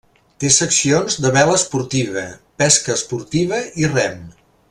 Té 0.43 0.49
seccions 0.53 1.17
de 1.25 1.31
vela 1.35 1.57
esportiva, 1.59 2.25
pesca 2.63 2.97
esportiva 2.97 3.61
i 3.85 3.93
rem. 3.95 4.19